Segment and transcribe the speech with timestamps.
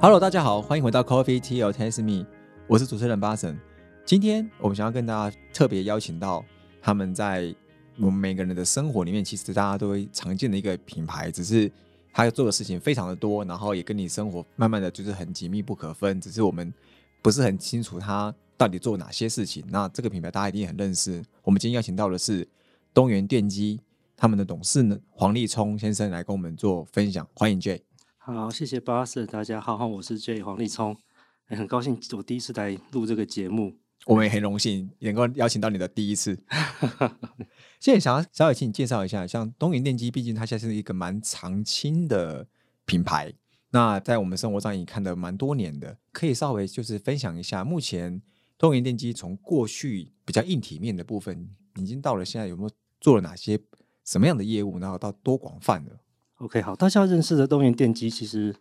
[0.00, 2.24] Hello，大家好，欢迎回到 Coffee Tea or Taste Me，
[2.68, 3.58] 我是主持人巴神。
[4.06, 6.44] 今天我们想要跟大家特别邀请到
[6.80, 7.52] 他们在
[7.96, 11.68] 我们每个人的生活里面，其实大家都会常见的一个品牌，只是
[12.12, 16.72] 他做的事情非常的多，然后也跟你生活慢慢的就是很紧密不可分，只是我们
[17.20, 19.64] 不是很清楚他到底做哪些事情。
[19.66, 21.20] 那这个品牌大家一定很认识。
[21.42, 22.46] 我们今天邀请到的是
[22.94, 23.80] 东元电机
[24.16, 27.87] 他们的董事呢黄立聪先生来跟我们做分享，欢迎 J。
[28.34, 30.94] 好，谢谢巴士，大家好，我是 J 黄立聪，
[31.46, 33.74] 哎很高兴我第一次来录这个节目。
[34.04, 36.38] 我们也很荣幸能够邀请到你的第一次。
[37.80, 42.46] 现在想要稍微请你介绍一下，像东元电机，毕竟它现在是一个蛮常青的
[42.84, 43.32] 品牌，
[43.70, 48.20] 那在我们生活上也看的蛮多年的，可以稍微就是分享一下，目前
[48.58, 53.58] 东元电机从过去比较硬体面的部分，已经到了现在有没有做了哪些
[54.04, 55.98] 什么样的业务，然后到多广泛的？
[56.38, 58.54] OK，好，大家认识的东元电机，其实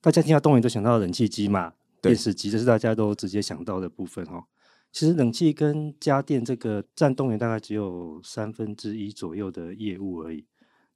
[0.00, 4.42] 大家听到东元都想到冷气机嘛，电视机，这是大家都直接想到的部分哦。
[4.90, 10.44] 其实冷气跟家电这个占东元大概只有三分之一左右的业务而已。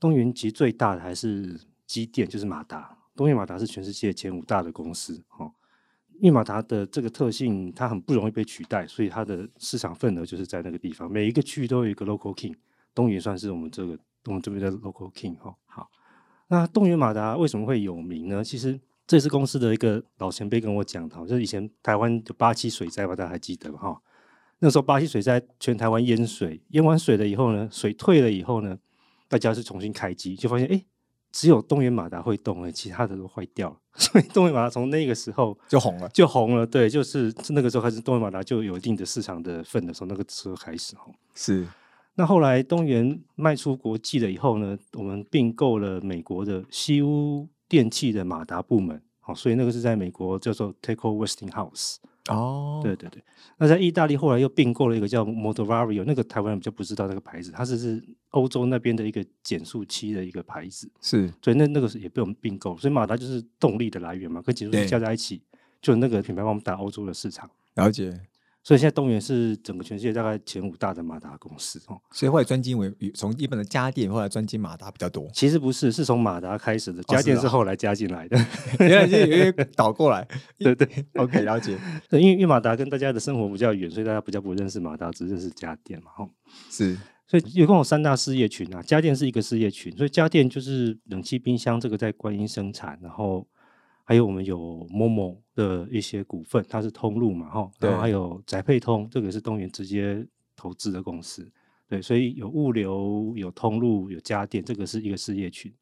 [0.01, 2.99] 东元其实最大的还是机电，就是马达。
[3.15, 5.53] 东元马达是全世界前五大的公司哦。
[6.15, 11.09] 因为马达的这个特性，它很不容易被取代，所以它的市场份额就是在那个地方。
[11.09, 12.57] 每一个区域都有一个 local king，
[12.93, 15.55] 东元算是我们这个我们这边的 local king 哈、哦。
[15.67, 15.91] 好，
[16.49, 18.43] 那东元马达为什么会有名呢？
[18.45, 24.01] 其实这是公司的一个老前辈跟我讲的，就是以前台湾有八七水灾吧，大家还记得哈？
[24.61, 28.79] 那时候八七水灾，全台湾淹水，淹完水了以后呢，水退了以后呢，
[29.29, 30.87] 大家是重新开机，就发现哎，诶
[31.33, 33.77] 只有东元马达会动了，其他的都坏掉了。
[33.99, 36.09] 所以东元马达从那个时候就红了。
[36.11, 41.11] 就红了，对，就是那个时候开始，东元马达就有一定的市场的份的，时候那个时候开始哈。
[41.35, 41.67] 是
[42.17, 51.97] 那后来东元卖出国际了以后呢，我们并购了美国的西屋电器的马达部门，好，所以那个是在美国叫做 Teco Westinghouse。
[52.29, 53.23] 哦，对对对，
[53.59, 65.41] 那在意大利后来又并购了一个叫 Motovario，那个台湾人比较不知道那个牌子，它是是欧洲那边的一个减速器的一个牌子，是所以那那个是也被我们并购，所以马达就是动力的来源嘛，跟减速器加在一起，
[65.81, 67.49] 就那个品牌帮我们打欧洲的市场。
[67.75, 68.19] 了解。
[68.67, 71.97] 所以现在东元是整个全世界大概前五大的马达公司哦。
[72.11, 75.31] 所以后来专精为从一般的家电，后来专精马达比较多。
[75.33, 78.37] 其实不是，是从马达开始的，家电是后来加进来的。
[78.81, 80.27] 原来是有点倒过来。
[80.59, 81.79] 对对 OK，了解。
[82.11, 86.11] 对，因为因为马达跟大家的生活比较远，所以大家比较不认识马达，只认识家电嘛。
[86.19, 86.29] 哦，
[86.69, 93.47] 是所以一共有三大事业群啊，家电是一个事业群，所以家电就是冷气、冰箱这个在观音生产，然后
[94.03, 94.59] 还有我们有
[94.91, 100.25] Momo 的一些股份，它是通路嘛，哈，然后对还有宅配通，这个是东元直接
[100.55, 101.51] 投资的公司，
[101.89, 105.73] 对，所以有物流、有通路、有家电，这个是一个事业群。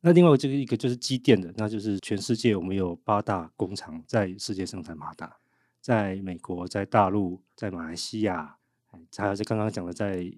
[0.00, 5.34] 那另外这个一个就是机电的，那就是全世界我们有八大工厂在世界生产马达，
[5.80, 8.56] 在美国、在大陆、在马来西亚，
[8.90, 10.30] 哎还有在刚刚讲的在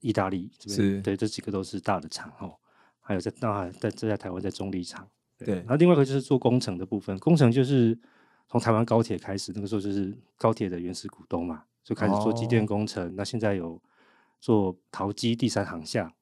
[0.00, 2.54] 意大利这边，是对，这几个都是大的厂哦。
[3.00, 5.06] 还有在那还在在台湾在中立厂，
[5.38, 7.98] 对然后另外一个就是做工程的部分，工程就是
[8.48, 13.14] 从台湾高铁开始，那个时候就是高铁的原始股东嘛，就开始做机电哦工程。
[13.16, 13.80] 那现在有
[14.40, 16.12] 做陶机第三航厦，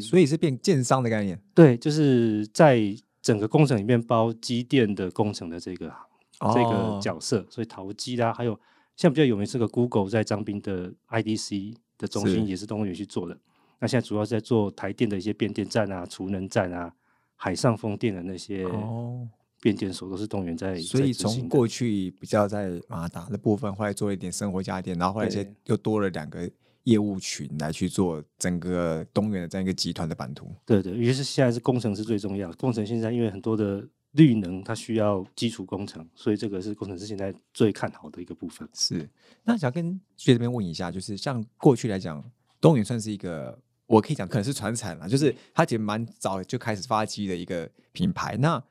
[0.00, 1.40] 所以是变建商的概念。
[1.54, 2.80] 对，就是在
[3.20, 5.92] 整个工程里面包机电的工程的这个、
[6.40, 8.58] 这个哦角色，所以陶机啦，还有
[8.96, 13.38] 像比较有名是个 Google 在张斌的 IDC 的中心，也是东元去做的。
[13.80, 16.94] 那现在主要是在做台电的一些变电站啊、储能站啊、
[17.34, 19.28] 海上风电的那些哦，
[19.64, 20.78] 变电所，都是东元在。
[20.78, 26.50] 所以从过去比较在马达的部分，后来做了一点生活家电，然后后来又多了两个
[26.82, 30.54] 业务群来去做整个东元的这样一个集团的版图。
[30.66, 32.52] 对对，于是现在是工程是最重要。
[32.52, 33.82] 工程现在因为很多的
[34.12, 38.68] 绿能，它需要基础工程，所以这个是工程师现在最看好的一个部分。
[38.74, 39.08] 是，
[39.44, 42.22] 那想跟学这边问一下，就是像过去来讲，
[42.60, 48.36] 东元算是一个，我可以讲可能是传产啦，就是它其实蛮早就开始发迹的一个品牌。
[48.36, 48.62] 那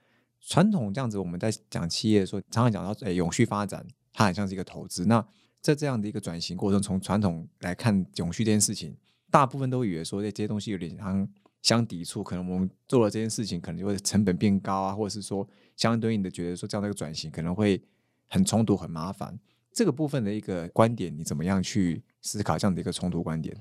[0.45, 5.05] 传统这样子，我们在讲企业的时候，常常讲到，哎、永续发展，它很像是一个投资。
[5.05, 5.25] 那
[5.61, 8.95] 在这样的一个转型过程，从传统来看永续这件事情，
[9.31, 11.29] 大部分都以为说，哎，这些东西有点相
[11.61, 15.47] 相抵触，可能我们做了这件事情，可能就会成本变高啊，或者是说
[15.77, 17.81] 相对应的觉得说这样的一个转型可能会
[18.27, 19.39] 很冲突、很麻烦。
[19.71, 23.55] 这个部分的一个观点，你怎么样去思考这样的一个冲突观点？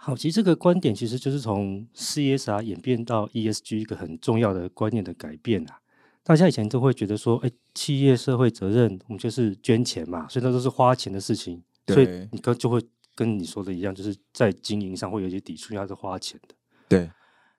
[0.00, 5.80] 好，其实这个观点其实就是从 CSR 演变到 ESG 一个很重要的观念的改变啊。
[6.22, 12.80] 大家以前都会觉得说，哎，企业社会责任，我们就是捐钱嘛，所以那都是花钱的事情，所以你跟就会
[13.16, 16.54] 跟你说的一样，就是在经营上会有一些抵触，因为它是花钱的。
[16.88, 17.10] 对，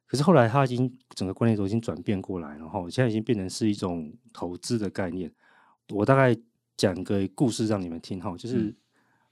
[0.08, 5.30] 可是后来他已经整个观念都已经转变过来，然后现在已经变成是一种投资的概念。
[5.90, 6.36] 我大概
[6.78, 8.74] 讲个故事让你们听哈，就是，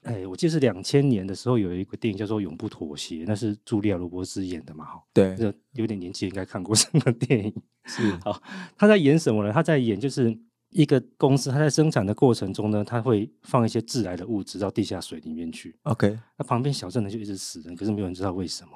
[0.08, 7.54] 哎、我记得是两千年的时候有一个电影叫做《永不妥协》，那是茱莉亚·罗伯兹演的嘛，哈，对，这有点年纪应该看过 这个电影。
[7.86, 8.42] 是好，
[8.78, 9.52] 他在演什么呢？
[9.52, 10.38] 他在演就是
[10.72, 15.76] 一个公司，他在生产的过程中呢，他会放一些致癌的物质到地下水里面去。
[15.84, 18.72] OK，那旁边小镇呢就一直死人，可是没有人知道为什么。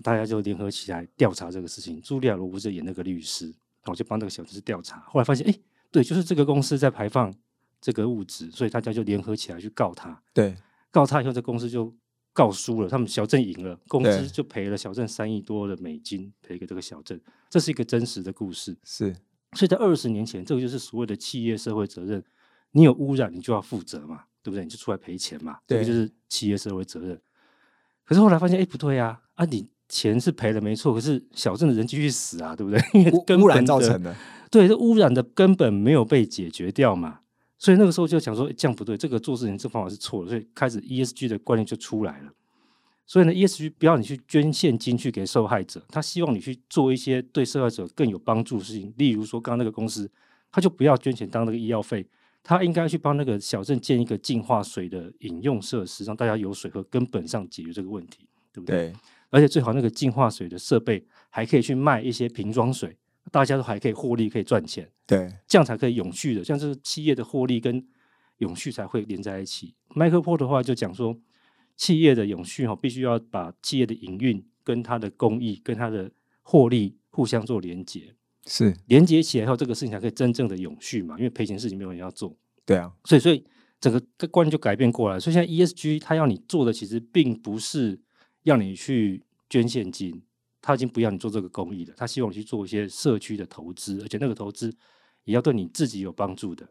[0.00, 2.00] 大家就联合起来调查这个事情。
[2.00, 3.52] 茱莉亚·罗伯兹演那个律师，
[3.86, 5.00] 我就帮那个小镇调查。
[5.08, 5.54] 后来发现，哎，
[5.90, 7.34] 对，就是这个公司在排放
[7.80, 10.22] 这个物质，所以大家就联合起来去告他。
[10.32, 10.56] 对，
[10.90, 11.94] 告他以后，这公司就
[12.32, 17.20] 告输了，他们小镇赢了，公司就赔了小镇三亿多的美金，赔给这个小镇。
[17.50, 18.76] 这是一个真实的故事。
[18.84, 19.14] 是，
[19.54, 22.22] 所以在二十年前，这个就是所谓的企业社会责任。
[22.72, 24.62] 你有污染，你就要负责嘛，对不对？
[24.62, 27.18] 你就出来赔钱嘛，这个对就是企业社会责任。
[28.04, 32.78] 可是后来发现，哎，不对啊，啊，你钱是赔了没错，可是小镇的人继续死啊，对不对？
[32.92, 34.14] 因为污染造成的，
[34.50, 37.20] 对，这污染的根本没有被解决掉嘛，
[37.58, 42.32] 所以那个时候就想说，这样不对，这个做事情这方法是错的，所以开始 ESG 的观念就出来了。
[43.04, 50.08] 所以呢，ESG 不要你去捐现金去给受害者，他希望你去做一些对受害者更有帮助的事情，例如说刚刚那个公司，
[50.52, 52.06] 他就不要捐钱当那个医药费，
[52.44, 58.90] 他应该去帮那个小镇建一个净化水的饮用设施，让大家有水喝，根本上解决这个问题，对不对？
[58.90, 58.94] 对，
[59.30, 62.94] 而且最好那个净化水的设备还可以去卖一些瓶装水，
[63.30, 67.86] 大家都还可以获利，可以赚钱，对，这样才可以永续的，这样这个企业的获利跟
[68.38, 69.74] 永续才会连在一起。
[69.90, 71.18] Michael 的话就讲说，
[71.76, 76.10] 企业的永续哈、必须要把企业的营运跟它的公益跟它的
[76.42, 78.14] 获利互相做连接，
[78.46, 82.36] 是，连接起来后，这个事情才可以真正的永续嘛，因为赔钱事情没有人要做。
[82.64, 83.44] 对啊，所以所以
[83.80, 85.18] 整个个观念就改变过来。
[85.18, 88.00] 所以现在 ESG 它要你做的其实并不是
[88.42, 90.22] 要你去捐现金，
[90.60, 94.74] 它已经不要你做这个公益了，他希望你去做一些社区的投资，而且那个投资
[95.24, 96.68] 也要对你自己有帮助的，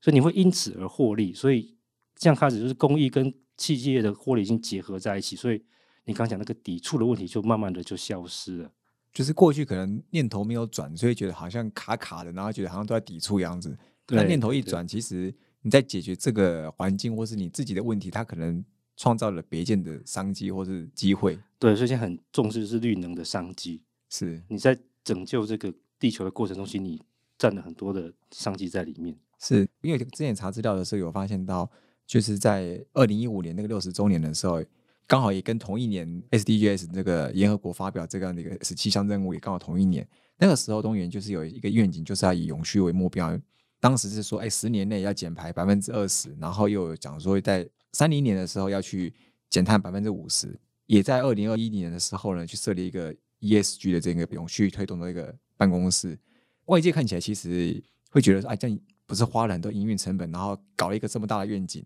[0.00, 1.32] 所以你会因此而获利。
[1.32, 1.76] 所以
[2.16, 5.64] 这样开始就是公益跟企业的获利已经结合在一起，所以
[6.04, 8.72] 你刚讲那个抵触的问题就慢慢的就消失了。
[9.12, 13.76] 就是过去可能念头没有转，所以觉得好像卡卡的，然后觉得好像都在抵触样子。
[14.08, 18.64] 那对念头一转，其实你在解决这个环境或是你自己的问题，它可能
[19.00, 21.38] 创造了别件的商机或是机会。
[21.58, 23.80] 对，所以现在很重视是绿能的商机。
[24.10, 27.00] 是你在拯救这个地球的过程中，其实你
[27.38, 29.16] 占了很多的商机在里面。
[29.38, 31.70] 是，因为之前查资料的时候有发现到，
[32.06, 34.62] 就是在二零一五年那个六十周年的时候，
[35.06, 40.06] 刚好也跟同一年 SDGs 这个联合国发表这样的一个十七项任务，也刚好同一年。
[40.36, 43.40] 那个时候东元就是有一个愿景，就是要以永续为目标。
[43.80, 49.12] 当时是说，哎，十年内要减排百分之二十，然后又有讲说在三零年的时候要去
[49.48, 56.18] 减碳百分之五十，也在二零二一年的时候呢，去设立一个 ESG 的这个永续推动的一个办公室。
[56.66, 61.84] 外界看起来其实会觉得说，哎，这样不是花了很多营运成本，然后搞了一个这么大的愿景，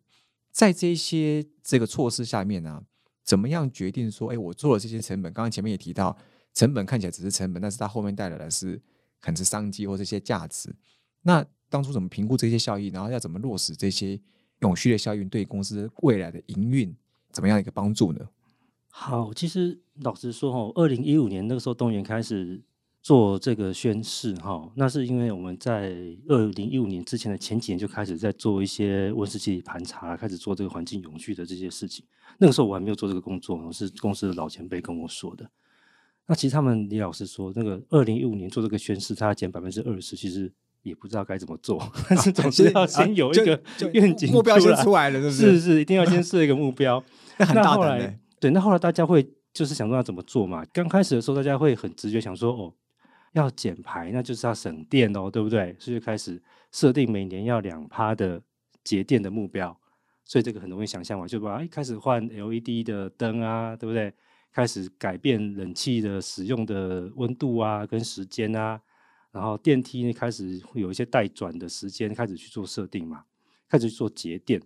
[0.50, 2.82] 在这些这个措施下面呢、
[3.22, 5.32] 怎么样决定说，哎，我做了这些成本？
[5.32, 6.16] 刚刚前面也提到，
[6.52, 8.76] 成本看起来只是成本，但是它后面带来的是
[9.20, 10.74] 可能是商机或这些价值。
[11.22, 14.20] 那当初怎么评估这些效益，然后要怎么落实这些
[14.60, 16.94] 永续的效应，对公司未来的营运
[17.30, 18.28] 怎么样一个帮助呢？
[18.88, 22.62] 好，其实老实说哈，二零一五年那个时候东元开始
[23.02, 25.94] 做这个宣誓哈，那是因为我们在
[26.28, 32.04] 二零一五年之前的前几年就开始在做一些温室气体盘查，开始做这个环境永续的这些事情。
[32.38, 35.50] 那个时候我还没有做这个工作，是公司的老前辈跟我说的。
[36.26, 40.50] 那其实他们李老师说，那个二零一五年做这个宣誓，他要减百分之二十，其实
[40.85, 43.61] 也不知道该怎么做， 但是总是要先有一个
[43.93, 47.03] 愿景目标先出来了，是不是是，一定要先设一个目标。
[47.38, 50.64] 那后来大胆的，对，那后来大家会就是想说要怎么做嘛？
[50.73, 52.73] 刚开始的时候，大家会很直觉想说，哦，
[53.33, 55.75] 要减排，那就是要省电哦，对不对？
[55.79, 58.41] 所以就开始设定每年要两趴的
[58.85, 59.76] 节电的目标。
[60.26, 64.12] 所以这个很容易想象嘛，就把一开始换 LED 的灯啊，对不对？
[64.53, 68.81] 开始改变冷气的使用的温度啊，跟时间啊，
[69.35, 73.25] 然后电梯呢开始会有一些待转的时间，开始去做设定嘛，
[73.69, 74.62] 开始去做节电。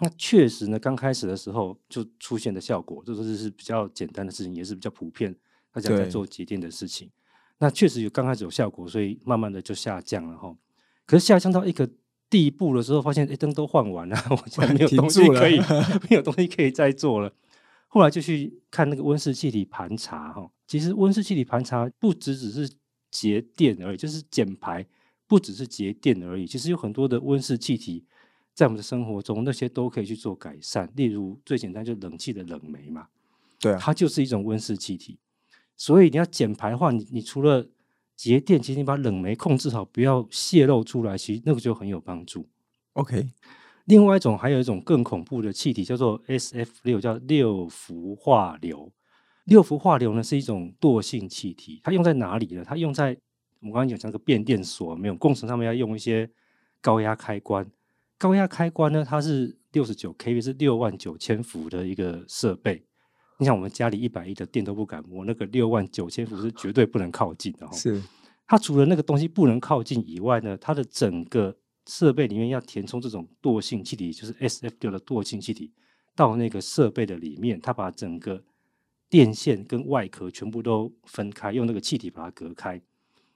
[0.00, 5.34] 那确实呢，刚开始的时候就出现的效果，这都是是比较简单的事情，也是比较普遍，
[5.72, 7.10] 大家在做节电的事情。
[7.58, 10.56] 那确实有刚开始有效果，所以慢慢的就下降了哈。
[11.04, 11.88] 可是下降到一个
[12.30, 15.58] 地步的时候，发现哎灯都换完了，我现在没有停东西可以
[16.08, 17.32] 没有东西可以再做了。
[17.88, 22.72] 后来就去看那个温室气体盘查哈，其实温室气体盘查不只只是
[23.12, 24.84] 节电而已，就是减排，
[25.28, 26.46] 不只是节电而已。
[26.46, 28.04] 其实有很多的温室气体
[28.54, 30.90] 在我们的生活中，那些都可以去做改善。
[30.96, 33.06] 例如最简单就冷气的冷媒嘛，
[33.60, 35.18] 对啊，它就是一种温室气体。
[35.76, 37.68] 所以你要减排的话，你你除了
[38.16, 42.48] 节电，其实你把冷媒控制好，不要泄漏出来，其实那个就很有帮助。
[42.94, 43.28] OK，
[43.86, 48.92] 另外一种还有一种更恐怖的气体叫做 SF 六，叫六氟化硫。
[49.44, 52.64] 六氟化硫呢是一种惰性气体，它用在哪里呢？
[52.64, 53.16] 它用在
[53.60, 56.30] 我们刚刚讲那个变电所，没有工程上面要用一些
[56.80, 57.68] 高压开关。
[58.18, 62.84] 高压开关呢，它是六十九 kV，是六万九千伏的一个设备。
[63.38, 67.70] 你想，我们家里一百一的电都不敢摸，那个六万九千伏是绝对不能靠近的、哦。
[67.72, 68.00] 是
[68.46, 71.56] 它除了那个东西不能靠近以外呢，它的整个
[71.86, 75.72] 设备里面要填充这种惰性气体，就是 SF 六的惰性气体，
[76.14, 78.44] 到那个设备的里面，它把整个
[79.12, 82.76] 电线跟外壳全部都分开，用那个气体把它隔开。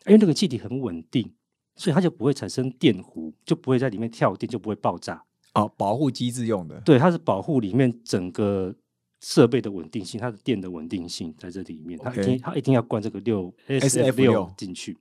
[0.07, 1.31] 因为那个气体很稳定，
[1.75, 5.23] 所以它就不会产生电弧，就不会在里面跳电，就不会爆炸。
[5.53, 6.81] 哦，保护机制用的。
[6.81, 8.75] 对，它是保护里面整个
[9.21, 14.97] 设备的稳定性，它的电的稳定性在这里面，它一定它一定要灌这个六 SF6 六进去。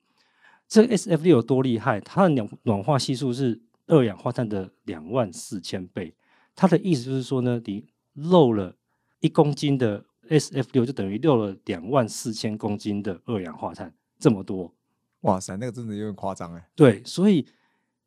[0.67, 2.01] 这个 SF 六有多厉害？
[2.01, 6.13] 它的暖暖化系数是二氧化碳的两万四千倍。
[6.53, 8.75] 它的意思就是说呢，你漏了
[9.21, 14.73] 一公斤的 SF 六，就等于漏了两万四千公斤的二氧化碳，这么多。
[15.21, 16.69] 哇塞，那个真的有点夸张哎。
[16.75, 17.47] 对，所以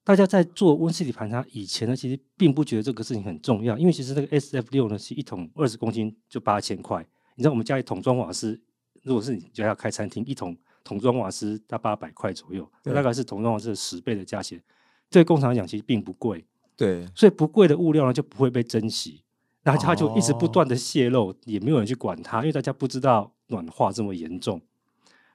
[0.05, 7.05] 大家在做温室气体盘查以前呢，其实并不觉得这个事情很重要，因为其实那个 SF 六呢是一桶二十公斤就八千块。
[7.35, 8.61] 你知道我们家里桶装瓦斯，
[9.03, 14.63] 如果是你家要开餐厅，一桶桶装瓦斯大八百块左右，对大概是桶装瓦斯的十倍的价钱。
[15.11, 16.45] 对工厂来讲，其实并不贵，
[16.77, 19.23] 对，所以不贵的物料呢就不会被珍惜，
[19.69, 24.59] 然后他就一直不哦断的泄漏，也没有人去管它，因为大家不知道暖化这么严重。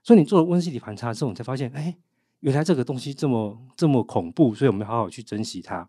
[0.01, 1.95] 所以你做了温室气体盘查之后，你才发现，哎，
[2.39, 5.87] 原来这个东西这么这么恐怖，所以我们要好好去珍惜它。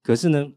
[0.00, 0.48] 可是呢，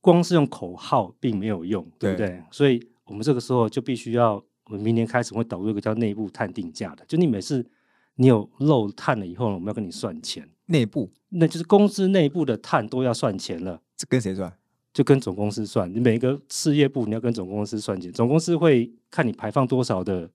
[0.00, 2.42] 光是用口号并没有用，对不对对？
[2.50, 7.70] 所以我们这个时候就必须要，我们明年开始会导入一个叫内部碳定价的，就你每次
[8.14, 13.82] 你有漏碳了以后呢，我们要跟你算钱，内部那就是公司内部的碳都要算钱了。
[13.94, 14.57] 这跟谁算？
[14.98, 20.28] 就跟总公司算，你每个事业部你要跟总公司算钱，总公司会看你排放多少的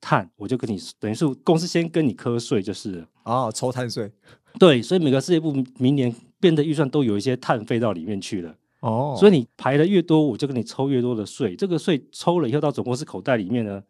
[0.00, 3.08] 碳，我就跟你等于是公司先跟你磕税就是了。
[3.24, 4.10] 哦，抽碳税。
[4.58, 11.54] 对，所以每个事业部明年变的预算都有一些碳费到里面去了，哦，所以以你排的越多，我就跟你抽越多的税。
[11.54, 13.84] 这个税抽了以后到总公司口袋里面呢，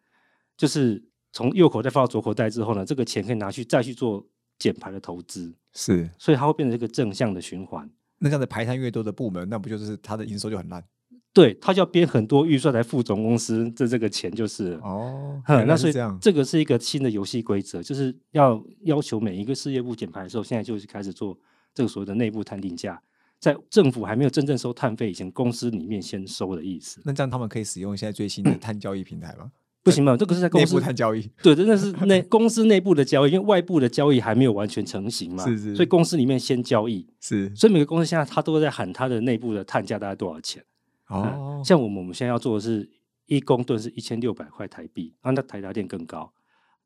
[0.57, 1.01] 就是
[1.33, 4.27] 从右口袋放到左口袋之后呢，这个钱可以拿去再去做
[4.59, 7.89] 减排的投资，是所以它会变成一个正向的循环。
[8.19, 10.85] 那这样的排碳越多的部门，那不就是它的营收就很烂？
[11.33, 14.73] 对，他就要编很多预算来付总公司这这个钱就是。
[14.83, 16.19] 哦，那所以是这样。
[16.19, 21.39] 这个是一个新的游戏规则，就是要要求每一个事业部减排的时候，现在就是开始做
[21.75, 22.99] 这个所谓的内部碳定价，
[23.39, 27.03] 在政府还没有真正收碳费以前，公司里面先收的意思。
[27.05, 29.53] 那这样他们可以使用现在最新的 碳交易平台吗？
[29.87, 31.31] 不行嘛，这个是在公内司部碳交易。
[31.41, 40.61] 对，真的是内 公司内部的交易，因为外部的交易还没有完全成型嘛，是是所以公司里面先交易，是所以每个公司现在它都在喊它的内部的碳价大概多少钱。
[41.07, 42.91] 哦，像我们我们现在要做的是
[43.27, 46.33] 一公吨是一千六百块台币，然后那台达电更高。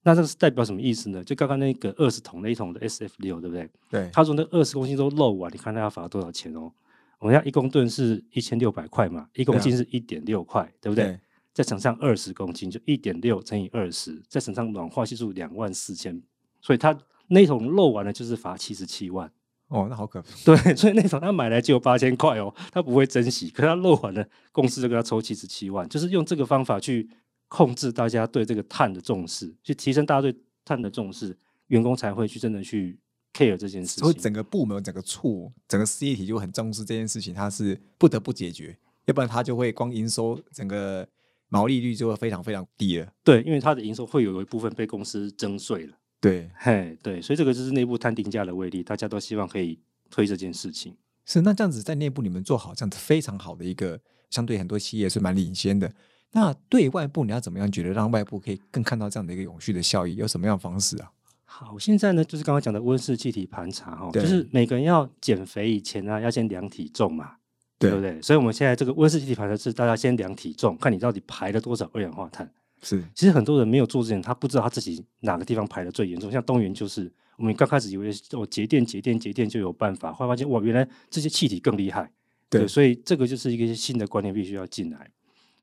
[0.02, 1.25] 那这个是代表什么意思呢？
[1.25, 3.69] 就刚刚那个二十桶那一桶的 SF 六，对不对？
[3.90, 6.71] 对，他说那二十公斤都漏完，你看他要罚多少钱哦？
[7.19, 11.04] 我们要一公吨是一千六百块嘛，一公斤是一点六块，对不对？
[11.04, 11.21] 对
[11.52, 16.23] 再乘上二十公斤，就一点六乘以二十，再乘上暖化系数两万四千，
[16.61, 16.97] 所以他
[17.28, 19.30] 那桶漏完了就是罚七十七万。
[19.69, 20.28] 哦，那好可怕。
[20.45, 27.09] 对，所以那桶他买来只有八千块哦，他不会珍惜，可是他漏完了，公司就给他抽七十七万，就是用这个方法去
[27.47, 31.37] 控制大家对这个碳的重视，去提升大家对碳的重视，
[31.69, 32.99] 员工才会去真的去
[33.33, 34.02] care 这件事情。
[34.02, 38.76] 所以整个部门、整个处、整个事业体就很重视这件事情，它是不得不解决，
[39.07, 41.09] 要不然它就会光营收整个
[41.50, 43.12] 毛利率就会非常非常低了。
[43.23, 45.95] 对，因为它的营收会有一部分被公司征税了。
[46.19, 49.78] 对，嘿，对，所以这个就是内部探定价的威力，大家都希望可以
[50.09, 50.97] 推这件事情。
[51.26, 55.92] 是那这样子在内部你们做好这样子非常好的一个，相对很多企业是蛮领先的。
[56.33, 60.16] 那对外部你要怎么样觉得让外部可以更看到这样的一个永续的效益？
[60.16, 61.11] 有什么样的方式啊？
[61.45, 67.37] 好，现在呢，就是刚刚讲的温室气体盘查哦，就是每个人要减肥以前呢，要先量体重嘛，
[67.80, 68.22] 对对不对？
[68.22, 72.49] 所以我们现在这个温室气体盘查是大家先量体重，看你到底排了多少二氧化碳。
[72.82, 76.30] 是其实很多人没有做之前，他不知道他自己哪个地方排的最严重。
[76.30, 82.10] 像东元就是，我们刚开始以为哦节电节电节电就有办法，后来发现哇，原来这些气体更厉害。
[82.49, 85.10] 对所以这个就是一个新的观念必须要进来。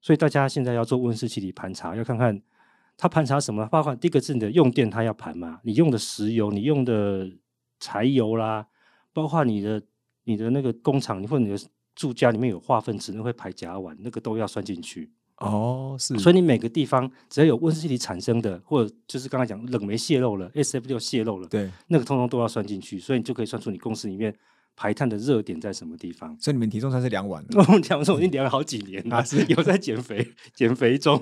[0.01, 2.39] 所以大家现在要做温室气体盘查，要看看
[2.97, 7.29] 它盘查什么，包括第一个是你的用电，它要盘嘛，你用的石油，你用的
[7.79, 8.67] 柴油啦，
[9.12, 9.81] 包括你的
[10.24, 11.57] 你的那个工厂，你或者你的
[11.97, 15.11] 住家里面有化粪池，那会排甲烷，那个都要算进去。
[15.39, 24.33] 哦，是，所以你每个地方只要有温室气体产生的，或者就是刚才讲冷媒泄漏了，SF 六泄漏了，对，那个通通都要算进去，所以你就可以算出你公司里面
[24.75, 26.35] 排碳的热点在什么地方。
[26.39, 31.21] 所以你们体重算是量完了，我们讲说我已经量了好几年了， 啊是有在减肥，减肥中。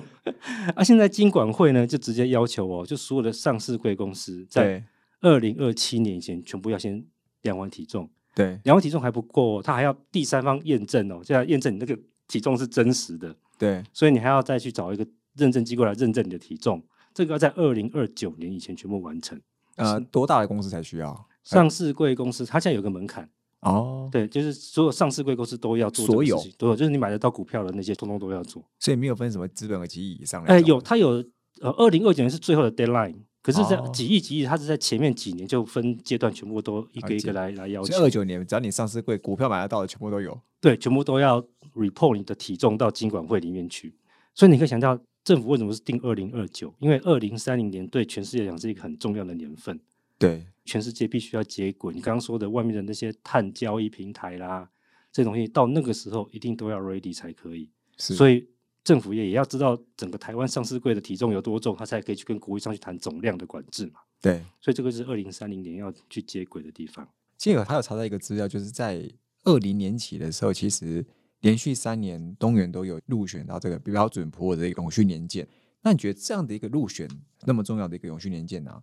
[0.74, 4.82] 啊，现在金管会呢就直接要求哦，就所有的上市贵公司在
[5.20, 7.04] 二零二七年以前全部要先
[7.42, 13.34] 量完体重，对量完体重还不够、哦，他还要第三方验证哦，就要验证你那个体重是真实的。
[13.58, 19.40] 对，所以你还要再去找一个认证机构来认证你的体重，这个要在二零二九年以前全部完成。
[19.76, 21.26] 呃，多大的公司才需要？
[21.44, 23.26] 上市贵公司它现在有个门槛，
[23.60, 28.62] 哦，对，就是所有上市贵公司都要做所有都有，就是你买得到股票的那些，通通都要做。
[28.78, 31.24] 所以没有分什么资本额几亿以上那哎，种有，它有，
[31.60, 33.14] 呃，二零二九年是最后的 deadline，
[33.46, 40.36] 可是，在哦几亿几亿，它是在前面几年就分阶段，全部都一个一个来来要求，二九年只要你上市柜股票买得到的，全部都有。
[40.60, 41.40] 对，全部都要
[41.76, 43.94] report 你的体重到金管会里面去。
[44.34, 46.74] 所以你可以想到，政府为什么是定二零二九？
[46.80, 49.78] 因为二零三零年对全世界来讲是一个很重要的年份，
[50.18, 51.94] 对，全世界必须要接轨。
[51.94, 54.68] 你刚刚说的外面的那些碳交易平台啦，
[55.12, 57.70] 这东西到那个时候一定都要 ready 才可以。
[57.96, 58.48] 是，所以
[58.86, 63.98] 政府也也要知道整个台湾上市柜的体重有多重，它才可以去跟国际上去谈总量的管制嘛。
[64.20, 64.40] 对。
[64.60, 67.04] 所以这个是二零三零年要去接轨的地方。
[67.36, 69.10] 其实有他有查到一个资料，就是在
[69.42, 71.04] 二零年起的时候，其实
[71.40, 75.48] 连续三年东元都有入选到这个标准普尔的一个永续年鉴。
[75.82, 77.08] 那你觉得这样的一个入选
[77.42, 78.80] 那么重要的一个永续年鉴呢、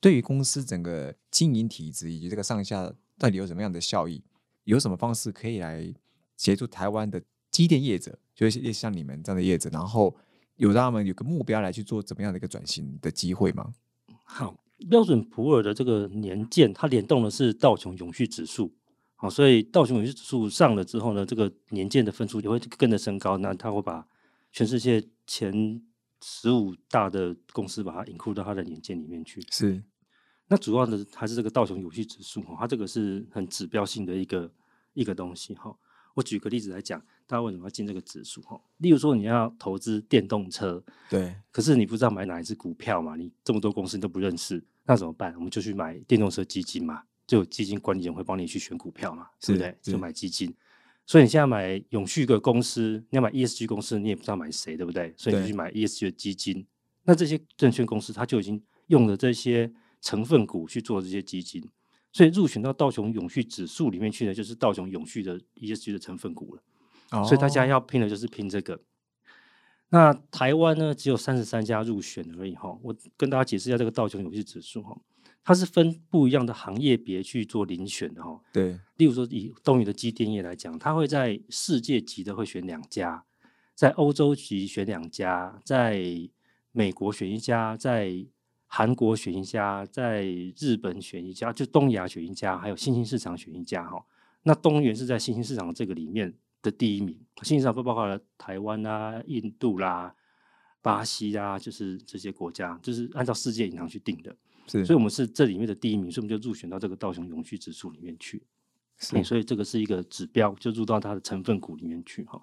[0.00, 4.22] 对于公司整个经营体制以及这个上下到底有什么样的效益？
[4.64, 5.90] 有什么方式可以来
[6.36, 10.14] 协助台湾的机电业者，就是类似像你们这样的业者，然后
[10.56, 13.72] 有让他们有个目标来去做怎么样的一个转型的机会吗？
[14.24, 14.54] 好，
[14.90, 18.72] 标准普尔的这个年鉴，它联动的是道琼永续指数。
[19.14, 23.38] 好，所以道琼永续指数上了之后呢，这个年鉴的分数也会跟着升高。
[23.38, 24.06] 那它会把
[24.52, 25.82] 全世界前
[26.22, 29.42] 十五大的公司把它 include 到它的年鉴里面去。
[29.50, 29.82] 是
[30.48, 34.52] 那主要的还是这个道琼永续指数哈，它这个是很指标性的一个
[34.92, 35.74] 一个东西哈。
[36.16, 38.58] 我举个例子来讲，大家为什么要进这个指数哈？
[38.78, 45.34] 例如说你要投资电动车，对，可是你不知道买哪一只股票嘛，你这么多公司你都不认识，那怎么办？
[45.34, 49.92] 我们就去买电动车基金嘛，就有基金管理人会帮你去选股票嘛，对不是对？
[49.92, 50.52] 就买基金。
[51.04, 55.14] 所以你现在买永续的公司，你要买 ESG 公司，你也不知道买谁，对不对？
[55.18, 56.66] 所以你就去买 ESG 的基金。
[57.04, 61.62] 那这些证券公司，它就已经用了这些成分股去做这些基金，
[62.16, 66.62] 所以入选到道琼永续指数里面去的，就是道琼永续的 ESG 的成分股了。
[67.26, 68.80] 所以大家哦要拼的就是拼这个。
[69.90, 72.74] 那台湾呢，只有三十三家入选而已哈。
[72.82, 74.98] 我跟大家解释一下这个道琼永续指数哈，
[75.44, 78.40] 它是分不一样的行业别去做遴选的哈。
[78.50, 83.26] 对例如说以东宇的机电业来讲，它会在世界级的会选两家，
[83.74, 86.00] 在欧洲级选两家，在
[86.72, 88.26] 美国选一家，在
[88.66, 90.24] 韩国选一家，在
[90.56, 94.04] 日本选一家，就东亚选一家，还有新兴市场选一家哈。
[94.42, 100.14] 那东元是在新兴市场这个里面的第一名，新兴市场不包括了台湾啦、印度啦、
[100.82, 104.36] 巴西啦，就是这些国家，就是按照世界银行去定的。
[104.66, 108.42] 是，所以我们是这里面的第一名，所以我们就入选到这个道琼永续指数里面去。
[108.98, 112.42] 是欸所以这个是一个指标，就入到它的成分股里面去哈。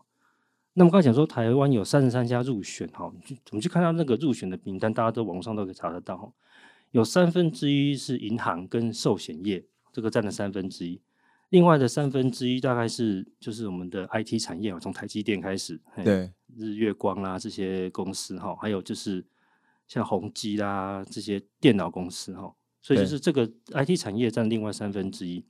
[0.76, 6.32] 那么刚才讲说，台湾有三十三家入选哈，我们去看到那个入选的名单，大家都网上都可以查得到哈。
[6.92, 11.00] 有三分之一是银行跟寿险业，这个占了三分之一。
[11.50, 19.24] 另外的三分之一大概是就是我们的 IT 产业，从台积电开始，嘿对日月光啦这些公司哈，还有就是
[19.88, 25.46] 像宏基啦这些电脑公司哈，所以就是这个 IT 产业占另外三分之一，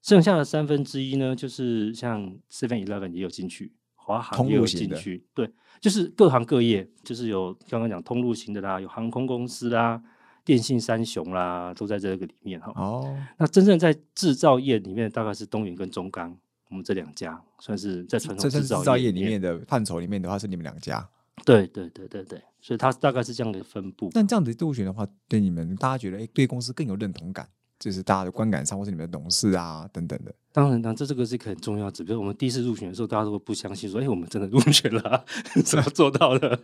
[0.00, 3.72] 剩下的三分之一呢，就是像 Seven Eleven 也有进去，
[4.04, 10.02] 华航通也有进去，对，就是各行各业，就是有刚刚讲通路型的啦，有航空公司啦。
[10.44, 12.72] 电信三雄啦，都在这个里面哈。
[12.74, 16.36] 哦，那真正在制造业里面，大概是东元跟中钢，
[16.68, 21.08] 我们这两家算是在传统制造制造业里里面的范畴里面的话，是你们两家。
[21.44, 24.10] 对对对对对，所以它大概是这样的分布。
[24.14, 27.48] 那这样子入选的话，对你们大家觉得，哎，对公司更有认同感，
[27.82, 30.32] 就是大家的观感上，或是你们的董事啊等等的。
[30.52, 32.16] 当然，当然，这这个是一个很重要的指标。
[32.16, 35.24] 我们第一次入选的时候，大家都会不相信，说：“哎，我们真的入选了、啊，
[35.64, 36.56] 怎么做到的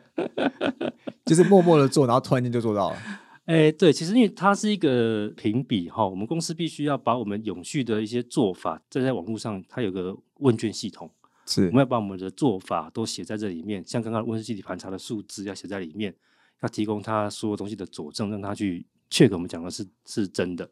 [1.27, 2.97] 就是默默的做，然后突然间就做到了。
[3.47, 11.11] ”哎，对，其实因为它是一个评比哈，我们公司必须要把我们永续的一些做法，这在网络上它有个问卷系统，
[11.47, 16.15] 是我们要把我们的做法都写在这里面，像刚刚温室气体盘查的数字要写在里面，
[16.61, 20.71] 要提供他所有东西的佐证，让他去 check 我们讲的是是真的。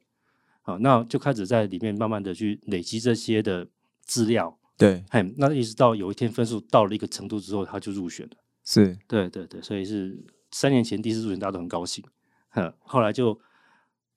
[0.67, 3.69] 好，那就开始在里面慢慢的去累积这些的
[4.05, 8.33] 资料，对，嘿，那一直到有一天分数到了一个程度之后，他就入选了。
[8.65, 10.19] 是对对对，所以是
[10.51, 12.05] 三年前第一次入选，大家都很高兴，
[12.49, 13.39] 哼，后来就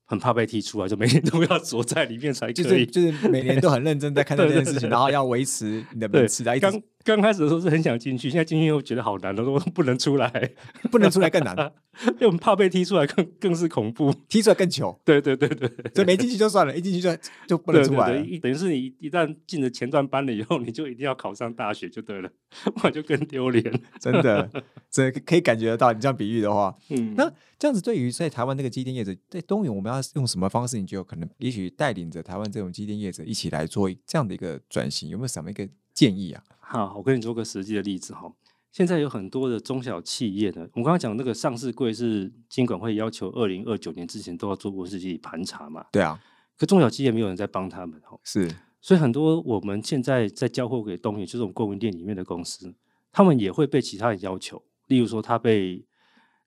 [0.05, 2.79] 很怕被踢出来，就每天都要坐在里面才就可以。
[2.79, 10.51] 是就是每年都很认真在看待这件事情， 然后要维持你的对名次，然后一刚直刚开始的时候是很想进去，现在进去又觉得好难了， 都不能出来，
[10.91, 11.55] 不能出来更难，
[12.11, 14.13] 因为我们怕被踢出来更更是恐怖。
[14.27, 17.09] 踢出来更糗，对对对对，所以没进去就算了，一进去就
[17.47, 18.39] 就不能出来对对对，。
[18.39, 22.29] 等于是你一旦进了前段班了以后，你就一定要考上大学就对了，
[22.75, 23.63] 不然就更丢脸。
[23.99, 24.49] 真的，
[24.91, 25.93] 这可以感觉得到。
[25.93, 30.77] 你这样比喻的话，嗯，那这样子对于在台湾那个机电业者，在东永我们要用什么方式？
[30.77, 36.43] 你就有可能，也许带领着台湾这种机电业者一起来做这样的一个转型，有没有什么一个建议啊？
[36.71, 38.31] 好，我跟你做个实际的例子哈。
[38.71, 46.21] 现在有很多的中小企业呢，我们刚刚讲那个上市柜是金管会要求二零二九年之前都要做温室气体盘查嘛，对啊，
[46.55, 48.47] 可中小企业没有人在帮他们哦，是。
[48.79, 52.71] 所以很多我们现在在交货给东元，就是我们供应链里面的公司，
[53.11, 55.83] 他们也会被其他人要求，例如说他被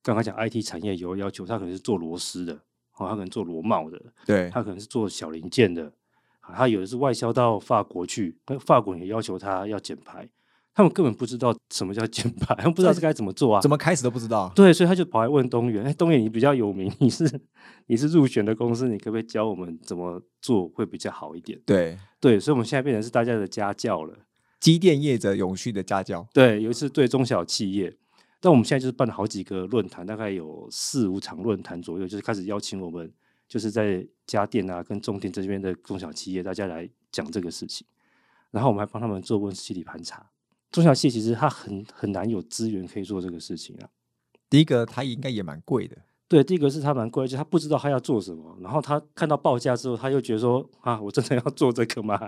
[0.04, 2.54] 刚刚讲 IT 产业有要求，他可能是做螺丝的，
[2.96, 5.92] 哦，他可能做螺帽的，对，他可能是做小零件的，啊
[6.54, 10.28] 他有的是外销到法国去，那法国也要求他要减排，
[10.74, 13.70] 他们根本不知道什么叫减排，他们不知道是该怎么做啊怎。
[13.70, 14.50] 么开始都不知道。
[14.54, 17.28] 对，所以他就跑来问东元，哎，东元你比较有名，你是
[17.86, 21.60] 你是入选的公司，你可不可以教我们怎么做会比较好一点？
[21.64, 24.14] 对，对，所以我们现在变成是大家的家教了。
[24.60, 27.92] 机电业者永续的家教，对，有一次对中小企业，
[28.40, 33.12] 但我们现在就是办了好几个论坛，大概有四五场论坛左右，就是开始邀请我们，
[33.52, 37.86] 就是在家电啊跟重电这边的中小企业，大家来讲这个事情。
[38.50, 40.26] 然后我们还帮他们做温室气体盘查。
[40.70, 43.90] 中小企业其实它很很难有资源可以做这个事情啊。
[44.48, 52.18] 第一个它应该也蛮贵的，对，第一个是它蛮贵，而且他不知道他要做什么，然后他看到报价之后，他又觉得说啊，我真的要做这个吗？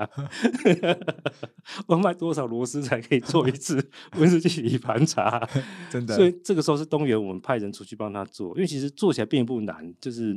[1.89, 5.41] 我卖多少螺丝才可以做一次温室气体盘查？
[5.91, 6.15] 真的。
[6.15, 10.35] 所以这个时候是东元，我们派人出去帮他做，因为其实做起来并不难，就是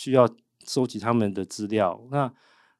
[0.00, 0.26] 需要
[0.66, 2.02] 收集他们的资料。
[2.10, 2.32] 那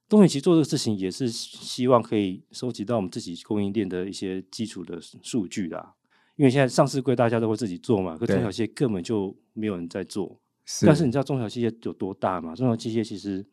[0.09, 5.95] 东远其实做这个事情也是希望可以收集到我们自己供应链的一些基础的数据啦。
[6.37, 10.41] 因为现在上市柜大家都会自己做嘛，可中小企业根本就没有人在做。
[10.65, 12.55] 是但是你知道中小企业有多大吗？
[12.55, 13.45] 中小企业其实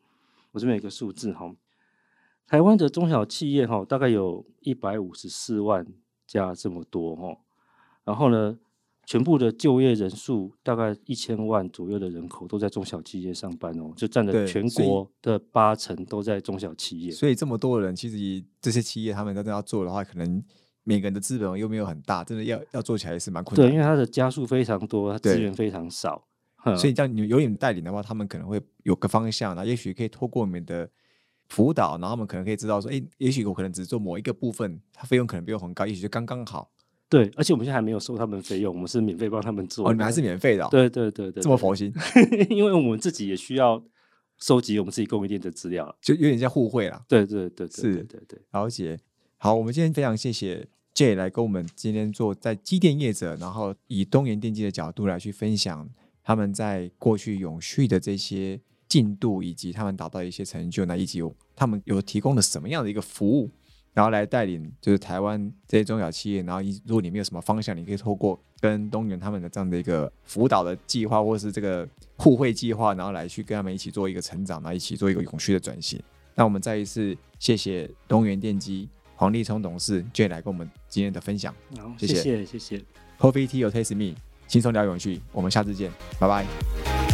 [0.52, 1.54] 我这边有一个数字哈，
[2.46, 5.86] 台湾的中小企业哈大概有一百五十四万
[6.26, 7.36] 家这么多哈，
[8.04, 8.58] 然后呢，
[9.08, 17.10] 全部的就业人数大概一千万左右的人口都在中小企业上班哦，就占了全国的八成都在中小企业。
[17.10, 20.44] 所以这么多人，其实这些企业他们真的要做的话，可能
[20.84, 23.72] 每个人的资本又没有很大，真的要要做起来也是蛮困，难的。
[23.72, 26.22] 因为它的家数非常多，它资源非常少，
[26.76, 30.86] 所以这样你有你们带领的话，他们可能会有个方向，然后也许可以透过你们的
[31.48, 36.70] 辅导，然后他们可能可以知道说，哎，也许我可能只做某一个部分，它费用可能不用很高，也许就刚刚好。
[37.08, 39.88] 对，而且我们现在还没有收他们费用，我们是免费帮他们做。
[39.88, 41.92] 哦，你们还是免费的、哦，对对对对，对这么佛心，
[42.50, 43.82] 因为我们自己也需要
[44.38, 45.96] 收集我们自己供应链的资料。
[46.02, 47.02] 就有点像互惠啦。
[47.08, 48.98] 对对对对是对对对，了解。
[49.38, 55.88] 好，我们今天非常谢谢 J 来跟我们今天做在机电业者，然后以东元电机的角度来去分享
[56.22, 61.22] 他们在过去永续的这些进度，以及他们达到一些成就，那以及
[61.56, 63.50] 他们有提供了什么样的一个服务，
[63.94, 76.00] 然后来带领就是台湾这些中小企业，然后一如果你们有什么方向，你可以透过跟东元他们的这样的一个辅导的计划，或是这个互惠计划，然后来去跟他们一起做一个成长，然后一起做一个永续的转型。
[76.34, 81.52] 那我们再一次谢谢东元电机黄立聪董事 J 来跟我们今天的分享。
[81.76, 82.84] 好，谢谢谢谢谢谢。
[83.18, 87.07] Coffee Tea or Taste Me，轻松聊永续，我们下次见，拜拜。